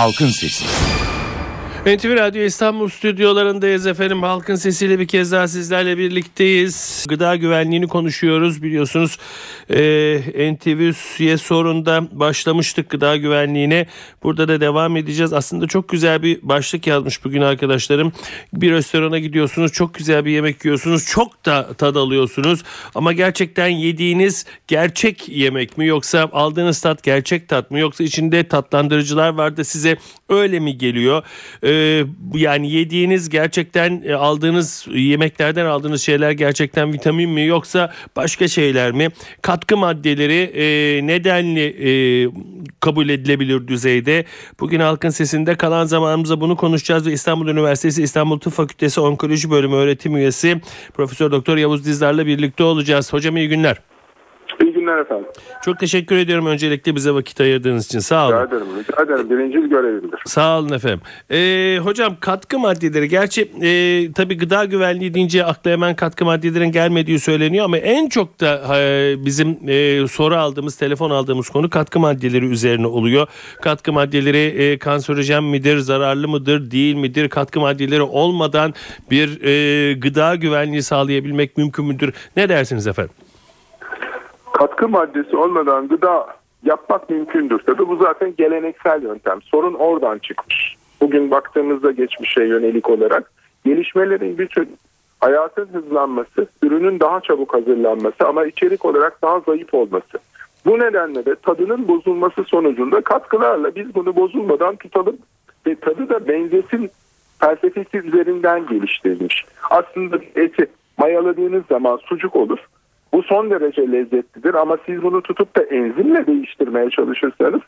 [0.00, 0.64] Halkın Sesi.
[1.86, 4.22] NTV Radyo İstanbul stüdyolarındayız efendim.
[4.22, 7.06] Halkın sesiyle bir kez daha sizlerle birlikteyiz.
[7.08, 9.18] Gıda güvenliğini konuşuyoruz biliyorsunuz.
[9.70, 13.86] Ee, NTV'ye sorunda başlamıştık gıda güvenliğine.
[14.22, 15.32] Burada da devam edeceğiz.
[15.32, 18.12] Aslında çok güzel bir başlık yazmış bugün arkadaşlarım.
[18.52, 22.62] Bir restorana gidiyorsunuz, çok güzel bir yemek yiyorsunuz, çok da tad alıyorsunuz.
[22.94, 29.28] Ama gerçekten yediğiniz gerçek yemek mi yoksa aldığınız tat gerçek tat mı yoksa içinde tatlandırıcılar
[29.28, 29.96] var da size
[30.28, 31.22] öyle mi geliyor?
[31.70, 38.92] Ee, yani yediğiniz gerçekten e, aldığınız yemeklerden aldığınız şeyler gerçekten vitamin mi yoksa başka şeyler
[38.92, 39.08] mi?
[39.42, 40.66] Katkı maddeleri e,
[41.06, 41.92] nedenli e,
[42.80, 44.24] kabul edilebilir düzeyde?
[44.60, 49.74] Bugün Halkın Sesi'nde kalan zamanımızda bunu konuşacağız ve İstanbul Üniversitesi İstanbul Tıp Fakültesi Onkoloji Bölümü
[49.74, 50.60] öğretim üyesi
[50.94, 53.12] Profesör Doktor Yavuz Dizdar'la birlikte olacağız.
[53.12, 53.76] Hocam iyi günler.
[54.90, 55.26] Günler efendim.
[55.64, 57.98] Çok teşekkür ediyorum öncelikle bize vakit ayırdığınız için.
[57.98, 58.36] Sağ olun.
[58.36, 58.66] Rica ederim.
[58.78, 59.30] Rica ederim.
[59.30, 60.20] Birinci görevimdir.
[60.26, 61.00] Sağ olun efendim.
[61.30, 67.18] Ee, hocam katkı maddeleri gerçi e, tabii gıda güvenliği deyince akla hemen katkı maddelerin gelmediği
[67.18, 72.46] söyleniyor ama en çok da e, bizim e, soru aldığımız, telefon aldığımız konu katkı maddeleri
[72.46, 73.26] üzerine oluyor.
[73.62, 77.28] Katkı maddeleri e, kanserojen midir, zararlı mıdır, değil midir?
[77.28, 78.74] Katkı maddeleri olmadan
[79.10, 82.12] bir e, gıda güvenliği sağlayabilmek mümkün müdür?
[82.36, 83.14] Ne dersiniz efendim?
[84.60, 86.26] Katkı maddesi olmadan gıda
[86.64, 87.58] yapmak mümkündür.
[87.58, 89.42] Tabii bu zaten geleneksel yöntem.
[89.42, 90.76] Sorun oradan çıkmış.
[91.00, 93.32] Bugün baktığımızda geçmişe yönelik olarak
[93.64, 94.76] gelişmelerin bütün
[95.20, 100.18] hayatın hızlanması, ürünün daha çabuk hazırlanması ama içerik olarak daha zayıf olması.
[100.66, 105.18] Bu nedenle de tadının bozulması sonucunda katkılarla biz bunu bozulmadan tutalım
[105.66, 106.90] ve tadı da benzesin
[107.38, 109.44] felsefesi üzerinden geliştirilmiş.
[109.70, 110.66] Aslında eti
[110.98, 112.58] mayaladığınız zaman sucuk olur.
[113.12, 117.60] Bu son derece lezzetlidir ama siz bunu tutup da enzimle değiştirmeye çalışırsanız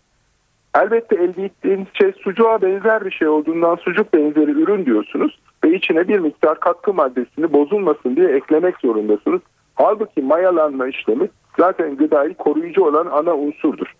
[0.74, 6.08] elbette elde ettiğiniz şey sucuğa benzer bir şey olduğundan sucuk benzeri ürün diyorsunuz ve içine
[6.08, 9.40] bir miktar katkı maddesini bozulmasın diye eklemek zorundasınız.
[9.74, 11.28] Halbuki mayalanma işlemi
[11.58, 13.94] zaten gıdayı koruyucu olan ana unsurdur.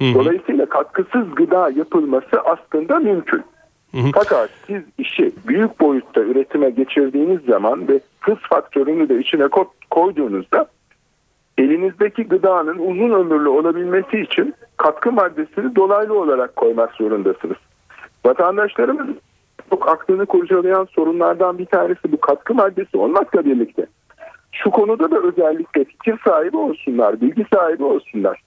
[0.00, 3.42] Dolayısıyla katkısız gıda yapılması aslında mümkün.
[4.14, 9.48] Fakat siz işi büyük boyutta üretime geçirdiğiniz zaman ve hız faktörünü de içine
[9.90, 10.66] koyduğunuzda
[11.58, 17.56] elinizdeki gıdanın uzun ömürlü olabilmesi için katkı maddesini dolaylı olarak koymak zorundasınız.
[18.24, 19.06] Vatandaşlarımız
[19.70, 23.86] çok aklını kurcalayan sorunlardan bir tanesi bu katkı maddesi olmakla birlikte.
[24.52, 28.42] Şu konuda da özellikle fikir sahibi olsunlar, bilgi sahibi olsunlar.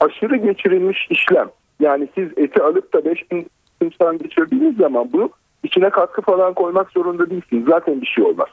[0.00, 1.48] Aşırı geçirilmiş işlem
[1.80, 3.46] yani siz eti alıp da 5000
[3.78, 5.30] sınıftan geçirdiğiniz zaman bunu
[5.62, 7.64] içine katkı falan koymak zorunda değilsiniz.
[7.68, 8.48] Zaten bir şey olmaz.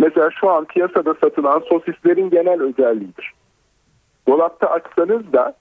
[0.00, 3.32] Mesela şu an piyasada satılan sosislerin genel özelliğidir.
[4.28, 5.54] Dolapta açsanız da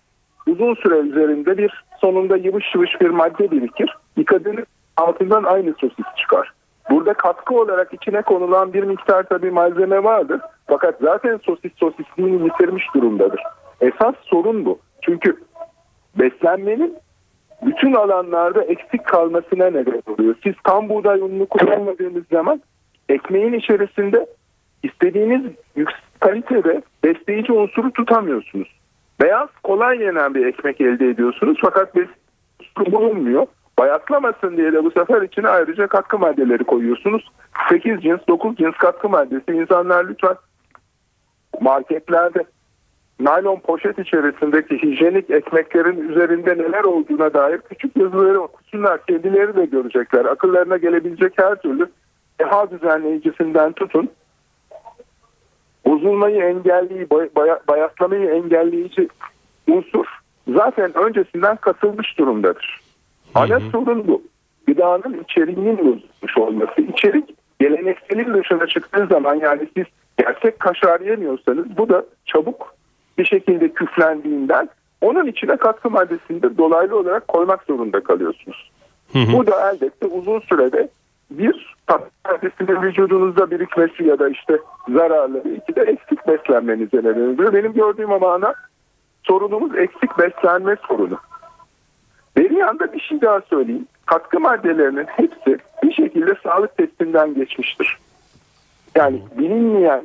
[0.47, 3.97] uzun süre üzerinde bir sonunda yıvış yıvış bir madde birikir.
[4.17, 4.66] Yıkadığınız
[4.97, 6.53] altından aynı sosis çıkar.
[6.89, 10.41] Burada katkı olarak içine konulan bir miktar tabii malzeme vardır.
[10.67, 13.41] Fakat zaten sosis sosisliğini yitirmiş durumdadır.
[13.81, 14.79] Esas sorun bu.
[15.01, 15.38] Çünkü
[16.19, 16.95] beslenmenin
[17.61, 20.35] bütün alanlarda eksik kalmasına neden oluyor.
[20.44, 22.61] Siz tam buğday ununu kullanmadığınız zaman
[23.09, 24.25] ekmeğin içerisinde
[24.84, 25.42] istediğiniz
[26.20, 28.68] kalitede besleyici unsuru tutamıyorsunuz.
[29.22, 33.47] Beyaz kolay yenen bir ekmek elde ediyorsunuz fakat besleyici bulunmuyor.
[33.80, 37.31] Bayatlamasın diye de bu sefer içine ayrıca katkı maddeleri koyuyorsunuz.
[37.70, 40.36] 8 cins 9 cins katkı maddesi insanlar lütfen
[41.62, 42.44] marketlerde
[43.20, 49.06] naylon poşet içerisindeki hijyenik ekmeklerin üzerinde neler olduğuna dair küçük yazıları okusunlar.
[49.06, 50.26] Kendileri de görecekler.
[50.26, 51.90] Akıllarına gelebilecek her türlü
[52.39, 54.09] deha düzenleyicisinden tutun.
[55.85, 57.09] Bozulmayı engelleyici,
[57.67, 59.07] bayatlamayı engelleyici
[59.67, 60.05] unsur
[60.47, 62.79] zaten öncesinden katılmış durumdadır.
[63.35, 64.23] Ana sorun bu.
[64.67, 66.81] Gıdanın içeriğinin bozulmuş olması.
[66.81, 69.85] İçerik gelenekselin dışına çıktığı zaman yani siz
[70.17, 72.75] gerçek kaşar yemiyorsanız bu da çabuk
[73.17, 74.69] bir şekilde küflendiğinden
[75.01, 78.72] onun içine katkı maddesini de dolaylı olarak koymak zorunda kalıyorsunuz.
[79.14, 79.34] Hı hı.
[79.34, 80.90] Bu da elbette uzun sürede
[81.31, 84.59] bir katkı maddesinin vücudunuzda birikmesi ya da işte
[84.90, 87.53] zararlı iki de eksik beslenmenize neden oluyor.
[87.53, 88.53] Benim gördüğüm ama ana
[89.23, 91.17] sorunumuz eksik beslenme sorunu.
[92.37, 93.87] Bir yanda bir şey daha söyleyeyim.
[94.05, 97.97] Katkı maddelerinin hepsi bir şekilde sağlık testinden geçmiştir.
[98.96, 100.03] Yani bilinmeyen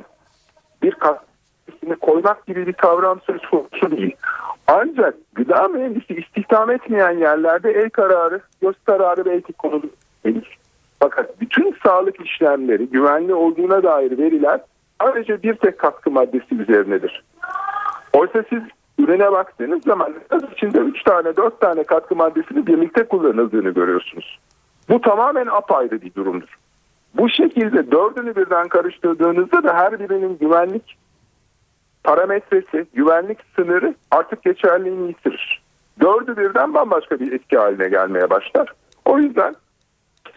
[0.83, 1.25] bir katkı
[1.67, 4.15] maddesini koymak gibi bir kavram söz konusu değil.
[4.67, 9.89] Ancak gıda mühendisi istihdam etmeyen yerlerde el kararı, göz kararı belki konulur.
[10.99, 14.61] Fakat bütün sağlık işlemleri güvenli olduğuna dair veriler
[15.01, 17.23] sadece bir tek katkı maddesi üzerinedir.
[18.13, 18.61] Oysa siz
[18.99, 20.13] ürüne baktığınız zaman
[20.53, 24.39] içinde 3 tane 4 tane katkı maddesini birlikte kullanıldığını görüyorsunuz.
[24.89, 26.57] Bu tamamen apayrı bir durumdur.
[27.13, 30.97] Bu şekilde dördünü birden karıştırdığınızda da her birinin güvenlik
[32.03, 35.61] parametresi, güvenlik sınırı artık geçerliğini yitirir.
[36.01, 38.73] Dördü birden bambaşka bir etki haline gelmeye başlar.
[39.05, 39.55] O yüzden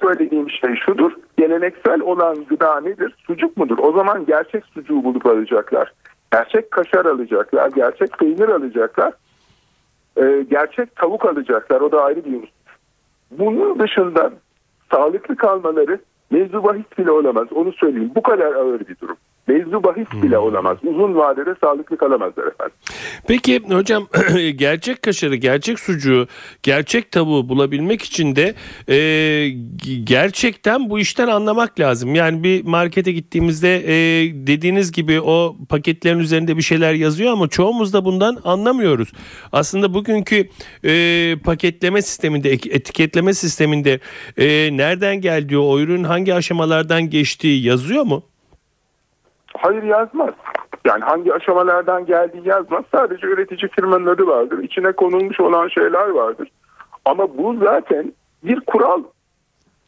[0.00, 1.12] söylediğim şey şudur.
[1.38, 3.14] Geleneksel olan gıda nedir?
[3.26, 3.78] Sucuk mudur?
[3.78, 5.92] O zaman gerçek sucuğu bulup alacaklar.
[6.32, 7.70] Gerçek kaşar alacaklar.
[7.70, 9.12] Gerçek peynir alacaklar.
[10.16, 11.80] Ee, gerçek tavuk alacaklar.
[11.80, 12.50] O da ayrı bir husus.
[13.30, 14.32] Bunun dışında
[14.92, 15.98] sağlıklı kalmaları
[16.30, 17.52] mevzu bahis bile olamaz.
[17.52, 18.12] Onu söyleyeyim.
[18.14, 19.16] Bu kadar ağır bir durum.
[19.48, 20.42] Mevzu bahis bile hmm.
[20.44, 20.78] olamaz.
[20.82, 22.76] Uzun vadede sağlıklı kalamazlar efendim.
[23.26, 24.06] Peki hocam
[24.56, 26.26] gerçek kaşarı, gerçek sucuğu,
[26.62, 28.54] gerçek tavuğu bulabilmek için de
[28.88, 29.48] e,
[30.04, 32.14] gerçekten bu işten anlamak lazım.
[32.14, 33.96] Yani bir markete gittiğimizde e,
[34.46, 39.12] dediğiniz gibi o paketlerin üzerinde bir şeyler yazıyor ama çoğumuz da bundan anlamıyoruz.
[39.52, 40.48] Aslında bugünkü
[40.84, 44.00] e, paketleme sisteminde, etiketleme sisteminde
[44.36, 48.22] e, nereden geldiği, o ürün hangi aşamalardan geçtiği yazıyor mu?
[49.56, 50.34] Hayır yazmaz.
[50.84, 52.84] Yani hangi aşamalardan geldiği yazmaz.
[52.92, 54.58] Sadece üretici firmanın adı vardır.
[54.58, 56.48] İçine konulmuş olan şeyler vardır.
[57.04, 58.12] Ama bu zaten
[58.44, 59.02] bir kural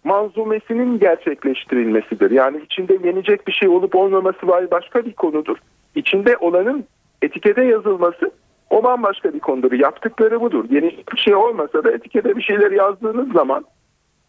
[0.04, 2.30] manzumesinin gerçekleştirilmesidir.
[2.30, 5.56] Yani içinde yenecek bir şey olup olmaması var başka bir konudur.
[5.94, 6.84] İçinde olanın
[7.22, 8.30] etikete yazılması
[8.70, 9.72] o bambaşka bir konudur.
[9.72, 10.64] Yaptıkları budur.
[10.70, 13.64] Yeni bir şey olmasa da etikete bir şeyler yazdığınız zaman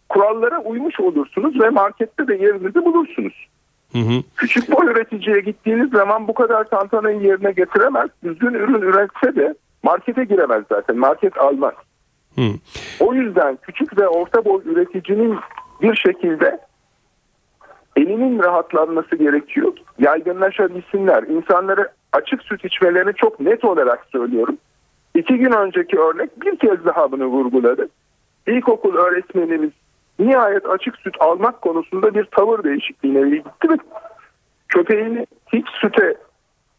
[0.09, 3.47] kurallara uymuş olursunuz ve markette de yerinizi bulursunuz.
[3.91, 4.23] Hı hı.
[4.35, 8.09] Küçük boy üreticiye gittiğiniz zaman bu kadar tantanayı yerine getiremez.
[8.23, 10.97] Düzgün ürün üretse de markete giremez zaten.
[10.97, 11.73] Market almaz.
[12.35, 12.41] Hı.
[12.99, 15.39] O yüzden küçük ve orta boy üreticinin
[15.81, 16.59] bir şekilde
[17.95, 19.73] elinin rahatlanması gerekiyor.
[19.99, 21.23] Yaygınlaşabilsinler.
[21.23, 24.57] İnsanları açık süt içmelerini çok net olarak söylüyorum.
[25.15, 27.89] İki gün önceki örnek bir kez daha bunu vurguladı.
[28.47, 29.71] İlkokul öğretmenimiz
[30.27, 33.77] nihayet açık süt almak konusunda bir tavır değişikliğine gitti ve
[34.67, 36.15] köpeğini hiç süte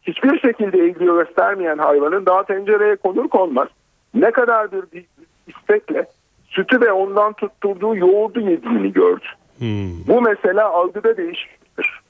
[0.01, 3.67] hiçbir şekilde ilgi göstermeyen hayvanın daha tencereye konur konmaz
[4.13, 5.05] ne kadar bir
[5.47, 6.05] istekle
[6.47, 9.25] sütü ve ondan tutturduğu yoğurdu yediğini gördü.
[9.57, 10.07] Hmm.
[10.07, 12.01] Bu mesela algıda değişikliktir.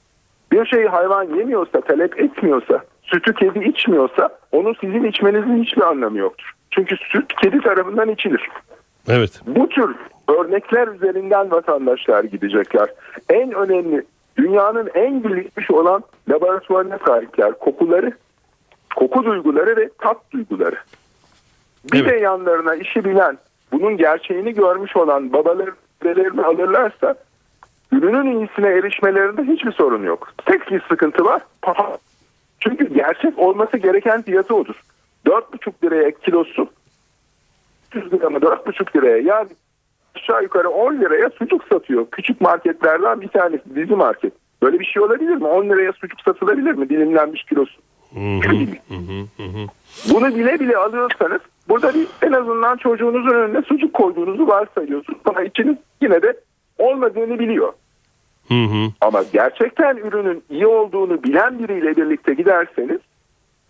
[0.52, 6.52] Bir şeyi hayvan yemiyorsa, talep etmiyorsa, sütü kedi içmiyorsa onu sizin içmenizin hiçbir anlamı yoktur.
[6.70, 8.48] Çünkü süt kedi tarafından içilir.
[9.08, 9.40] Evet.
[9.46, 9.96] Bu tür
[10.28, 12.88] örnekler üzerinden vatandaşlar gidecekler.
[13.28, 14.04] En önemli
[14.36, 17.58] dünyanın en gelişmiş olan laboratuvarına sahipler.
[17.58, 18.12] Kokuları,
[18.96, 20.76] koku duyguları ve tat duyguları.
[21.92, 22.12] Bir evet.
[22.12, 23.38] de yanlarına işi bilen,
[23.72, 25.72] bunun gerçeğini görmüş olan babaları
[26.04, 27.14] dedelerini alırlarsa
[27.92, 30.32] ürünün iyisine erişmelerinde hiçbir sorun yok.
[30.46, 31.42] Tek bir sıkıntı var.
[31.62, 31.98] Pahalı.
[32.60, 34.82] Çünkü gerçek olması gereken fiyatı odur.
[35.26, 36.68] 4,5 liraya kilosu
[37.92, 39.48] 300 lira mı 4,5 liraya yani
[40.16, 42.06] aşağı yukarı 10 liraya sucuk satıyor.
[42.10, 44.32] Küçük marketlerden bir tanesi dizi market.
[44.62, 45.46] Böyle bir şey olabilir mi?
[45.46, 46.88] 10 liraya sucuk satılabilir mi?
[46.88, 47.80] Dilimlenmiş kilosu.
[50.14, 55.18] Bunu bile bile alıyorsanız burada bir en azından çocuğunuzun önüne sucuk koyduğunuzu varsayıyorsunuz.
[55.24, 56.36] Ama içiniz yine de
[56.78, 57.72] olmadığını biliyor.
[58.48, 58.90] Hı hı.
[59.00, 63.00] Ama gerçekten ürünün iyi olduğunu bilen biriyle birlikte giderseniz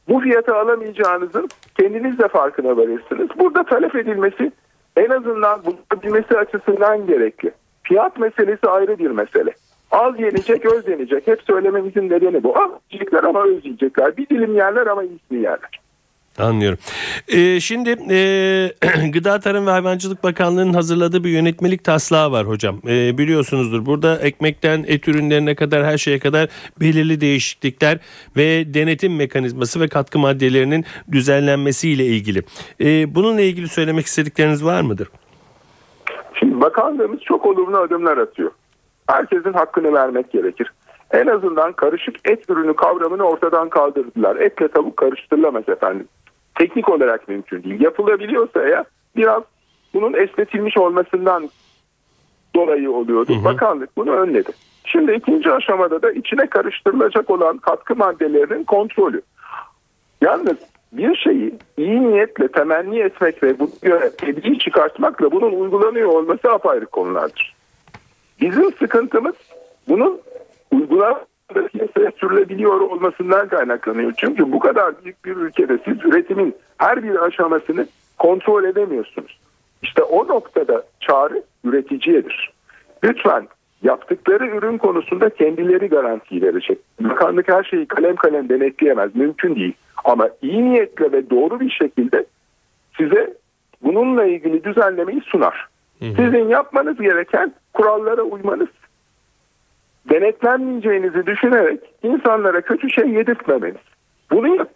[0.08, 1.48] bu fiyata alamayacağınızın
[1.78, 3.28] kendiniz de farkına varırsınız.
[3.38, 4.52] Burada talep edilmesi
[4.96, 5.60] en azından
[6.04, 7.52] bulabilmesi açısından gerekli.
[7.82, 9.50] Fiyat meselesi ayrı bir mesele.
[9.90, 11.26] Az yenecek, öz yenecek.
[11.26, 12.58] Hep söylememizin nedeni bu.
[12.58, 14.16] Az yiyecekler ama öz yiyecekler.
[14.16, 15.80] Bir dilim yerler ama iyisini yerler.
[16.38, 16.78] Anlıyorum.
[17.28, 18.72] Ee, şimdi e,
[19.12, 22.80] Gıda Tarım ve Hayvancılık Bakanlığı'nın hazırladığı bir yönetmelik taslağı var hocam.
[22.88, 26.48] E, biliyorsunuzdur burada ekmekten et ürünlerine kadar her şeye kadar
[26.80, 27.98] belirli değişiklikler
[28.36, 32.42] ve denetim mekanizması ve katkı maddelerinin düzenlenmesiyle ilgili.
[32.80, 35.08] E, bununla ilgili söylemek istedikleriniz var mıdır?
[36.64, 38.50] Bakanlığımız çok olumlu adımlar atıyor.
[39.08, 40.72] Herkesin hakkını vermek gerekir.
[41.10, 44.36] En azından karışık et ürünü kavramını ortadan kaldırdılar.
[44.36, 46.08] Etle tavuk karıştırılamaz efendim
[46.54, 47.80] teknik olarak mümkün değil.
[47.80, 48.84] Yapılabiliyorsa eğer
[49.16, 49.42] biraz
[49.94, 51.50] bunun esnetilmiş olmasından
[52.54, 53.34] dolayı oluyordu.
[53.34, 53.44] Hı hı.
[53.44, 54.52] Bakanlık bunu önledi.
[54.84, 59.22] Şimdi ikinci aşamada da içine karıştırılacak olan katkı maddelerinin kontrolü.
[60.22, 60.56] Yalnız
[60.96, 64.10] bir şeyi iyi niyetle temenni etmek ve bunu göre
[64.58, 67.54] çıkartmakla bunun uygulanıyor olması apayrı konulardır.
[68.40, 69.34] Bizim sıkıntımız
[69.88, 70.20] bunun
[70.72, 74.12] uygulanması piyasaya sürülebiliyor olmasından kaynaklanıyor.
[74.16, 77.86] Çünkü bu kadar büyük bir ülkede siz üretimin her bir aşamasını
[78.18, 79.38] kontrol edemiyorsunuz.
[79.82, 82.52] İşte o noktada çağrı üreticiyedir.
[83.04, 83.48] Lütfen
[83.82, 86.78] yaptıkları ürün konusunda kendileri garanti verecek.
[87.00, 89.16] Bakanlık her şeyi kalem kalem denetleyemez.
[89.16, 89.74] Mümkün değil.
[90.04, 92.26] Ama iyi niyetle ve doğru bir şekilde
[92.96, 93.34] size
[93.82, 95.68] bununla ilgili düzenlemeyi sunar.
[95.98, 96.10] Hı hı.
[96.10, 98.68] Sizin yapmanız gereken kurallara uymanız.
[100.10, 103.80] Denetlenmeyeceğinizi düşünerek insanlara kötü şey yedirtmemeniz.
[104.30, 104.68] Bunu yap.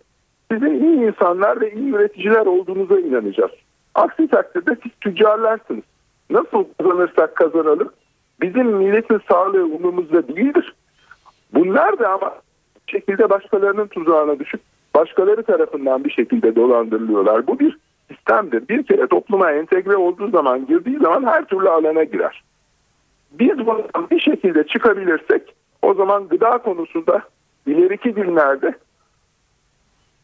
[0.53, 3.51] Sizin iyi insanlar ve iyi üreticiler olduğunuza inanacağız.
[3.95, 5.85] Aksi takdirde siz tüccarlarsınız.
[6.31, 7.91] Nasıl kazanırsak kazanalım
[8.43, 10.75] bizim milletin sağlığı umurumuzda değildir.
[11.55, 12.35] Bunlar da ama
[12.87, 14.61] şekilde başkalarının tuzağına düşüp
[14.95, 17.47] başkaları tarafından bir şekilde dolandırılıyorlar.
[17.47, 17.79] Bu bir
[18.09, 18.69] sistemdir.
[18.69, 22.43] Bir kere topluma entegre olduğu zaman, girdiği zaman her türlü alana girer.
[23.33, 25.43] Biz bundan bir şekilde çıkabilirsek
[25.83, 27.23] o zaman gıda konusunda
[27.67, 28.75] ileriki günlerde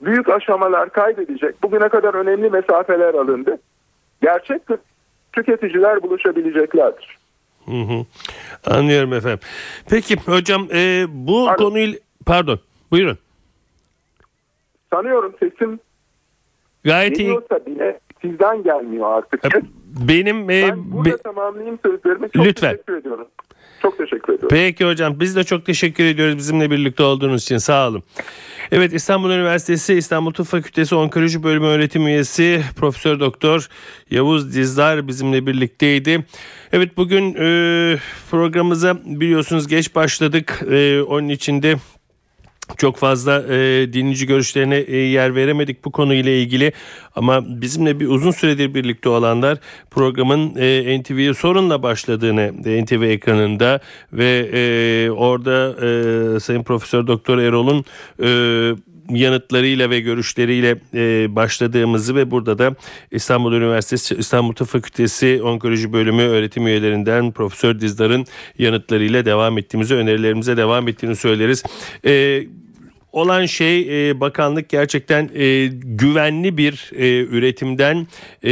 [0.01, 1.63] büyük aşamalar kaydedecek.
[1.63, 3.59] Bugüne kadar önemli mesafeler alındı.
[4.23, 4.63] Gerçek
[5.33, 7.19] tüketiciler buluşabileceklerdir.
[7.65, 8.05] Hı hı.
[8.77, 9.41] Anlıyorum efendim.
[9.91, 11.65] Peki hocam e, bu pardon.
[11.65, 13.19] konuyla pardon buyurun.
[14.95, 15.81] Sanıyorum sesim
[16.85, 17.39] gayet iyi.
[17.67, 19.45] bile sizden gelmiyor artık.
[19.45, 19.61] E,
[20.09, 22.31] benim e, ben burada be, tamamlayayım sözlerimi.
[22.31, 22.71] Çok lütfen.
[22.71, 23.27] teşekkür ediyorum.
[23.83, 24.49] Çok teşekkür ediyorum.
[24.51, 28.03] Peki hocam biz de çok teşekkür ediyoruz bizimle birlikte olduğunuz için sağ olun.
[28.73, 33.69] Evet İstanbul Üniversitesi İstanbul Tıp Fakültesi Onkoloji Bölümü öğretim üyesi Profesör Doktor
[34.11, 36.25] Yavuz Dizdar bizimle birlikteydi.
[36.73, 37.97] Evet bugün e,
[38.31, 40.63] programımıza biliyorsunuz geç başladık.
[40.71, 41.75] E, onun içinde
[42.77, 46.73] çok fazla e, dinleyici görüşlerine e, yer veremedik bu konuyla ilgili.
[47.17, 49.59] Ama bizimle bir uzun süredir birlikte olanlar
[49.91, 53.81] programın e, NTV'ye sorunla başladığını e, NTV ekranında
[54.13, 57.85] ve e, orada e, Sayın Profesör Doktor Erol'un
[58.23, 58.29] e,
[59.11, 62.75] yanıtlarıyla ve görüşleriyle e, başladığımızı ve burada da
[63.11, 68.27] İstanbul Üniversitesi İstanbul Tıp Fakültesi Onkoloji Bölümü öğretim üyelerinden Profesör Dizdar'ın
[68.59, 71.63] yanıtlarıyla devam ettiğimizi, önerilerimize devam ettiğini söyleriz.
[72.07, 72.45] E,
[73.15, 78.07] olan şey e, bakanlık gerçekten e, güvenli bir e, üretimden
[78.43, 78.51] e,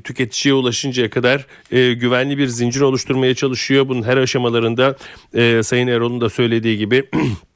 [0.00, 3.88] tüketiciye ulaşıncaya kadar e, güvenli bir zincir oluşturmaya çalışıyor.
[3.88, 4.96] Bunun her aşamalarında
[5.34, 7.04] e, Sayın Erol'un da söylediği gibi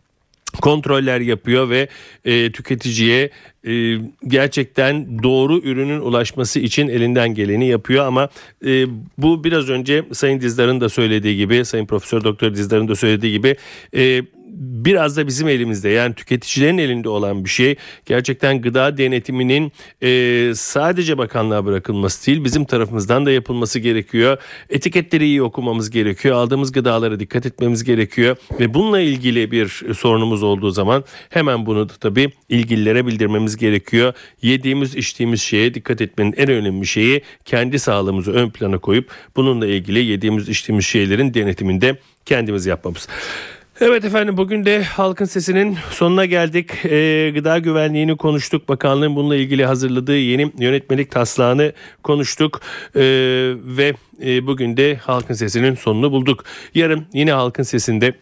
[0.62, 1.88] kontroller yapıyor ve
[2.24, 3.30] e, tüketiciye
[3.66, 8.06] e, gerçekten doğru ürünün ulaşması için elinden geleni yapıyor.
[8.06, 8.28] Ama
[8.66, 8.86] e,
[9.18, 13.56] bu biraz önce Sayın Dizdar'ın da söylediği gibi Sayın Profesör Doktor Dizdar'ın da söylediği gibi
[13.96, 14.22] e,
[14.58, 17.76] biraz da bizim elimizde yani tüketicilerin elinde olan bir şey.
[18.06, 19.72] Gerçekten gıda denetiminin
[20.02, 24.36] e, sadece bakanlığa bırakılması değil bizim tarafımızdan da yapılması gerekiyor.
[24.70, 26.36] Etiketleri iyi okumamız gerekiyor.
[26.36, 31.92] Aldığımız gıdalara dikkat etmemiz gerekiyor ve bununla ilgili bir sorunumuz olduğu zaman hemen bunu da
[32.00, 34.12] tabii ilgililere bildirmemiz gerekiyor.
[34.42, 40.04] Yediğimiz içtiğimiz şeye dikkat etmenin en önemli şeyi kendi sağlığımızı ön plana koyup bununla ilgili
[40.04, 43.08] yediğimiz içtiğimiz şeylerin denetiminde kendimiz yapmamız.
[43.80, 46.70] Evet efendim bugün de halkın sesinin sonuna geldik.
[46.84, 48.68] Ee, gıda güvenliğini konuştuk.
[48.68, 52.60] Bakanlığın bununla ilgili hazırladığı yeni yönetmelik taslağını konuştuk.
[52.96, 53.00] Ee,
[53.56, 53.94] ve
[54.24, 56.44] e, bugün de halkın sesinin sonunu bulduk.
[56.74, 58.14] Yarın yine halkın sesinde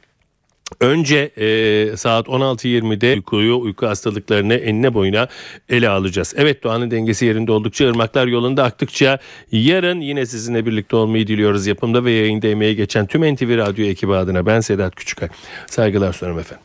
[0.81, 5.29] Önce e, saat 16.20'de uykuyu, uyku hastalıklarını enine boyuna
[5.69, 6.35] ele alacağız.
[6.37, 9.19] Evet doğanın dengesi yerinde oldukça, ırmaklar yolunda aktıkça
[9.53, 11.67] yarın yine sizinle birlikte olmayı diliyoruz.
[11.67, 15.29] Yapımda ve yayında emeğe geçen tüm NTV Radyo ekibi adına ben Sedat Küçükay.
[15.67, 16.65] Saygılar sunarım efendim.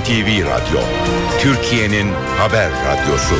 [0.00, 0.80] NTV Radyo,
[1.40, 3.34] Türkiye'nin haber radyosu.